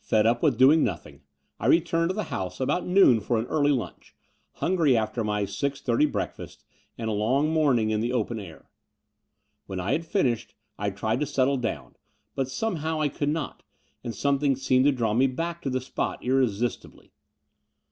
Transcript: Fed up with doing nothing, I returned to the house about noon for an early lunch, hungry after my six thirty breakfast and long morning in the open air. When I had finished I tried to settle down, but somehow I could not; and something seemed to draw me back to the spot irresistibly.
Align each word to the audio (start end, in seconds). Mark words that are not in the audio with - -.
Fed 0.00 0.26
up 0.26 0.42
with 0.42 0.58
doing 0.58 0.82
nothing, 0.82 1.22
I 1.60 1.66
returned 1.68 2.10
to 2.10 2.14
the 2.16 2.24
house 2.34 2.58
about 2.58 2.88
noon 2.88 3.20
for 3.20 3.38
an 3.38 3.46
early 3.46 3.70
lunch, 3.70 4.12
hungry 4.54 4.96
after 4.96 5.22
my 5.22 5.44
six 5.44 5.80
thirty 5.80 6.04
breakfast 6.04 6.64
and 6.98 7.08
long 7.12 7.52
morning 7.52 7.90
in 7.90 8.00
the 8.00 8.12
open 8.12 8.40
air. 8.40 8.70
When 9.66 9.78
I 9.78 9.92
had 9.92 10.04
finished 10.04 10.56
I 10.80 10.90
tried 10.90 11.20
to 11.20 11.26
settle 11.26 11.58
down, 11.58 11.94
but 12.34 12.50
somehow 12.50 13.00
I 13.00 13.08
could 13.08 13.28
not; 13.28 13.62
and 14.02 14.12
something 14.12 14.56
seemed 14.56 14.84
to 14.86 14.90
draw 14.90 15.14
me 15.14 15.28
back 15.28 15.62
to 15.62 15.70
the 15.70 15.80
spot 15.80 16.24
irresistibly. 16.24 17.12